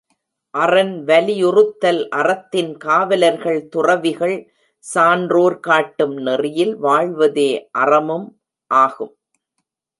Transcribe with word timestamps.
அறன் 0.53 1.03
வலியுறுத்தல் 1.03 1.99
அறத்தின் 2.09 2.71
காவலர்கள் 2.77 3.67
துறவிகள் 3.67 4.35
சான்றோர் 4.83 5.59
காட்டும் 5.59 6.17
நெறியில் 6.17 6.75
வாழ்வதே 6.77 7.49
அறமும் 7.71 8.27
ஆகும். 8.71 9.13